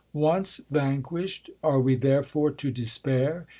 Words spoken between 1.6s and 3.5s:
are we therefore to despair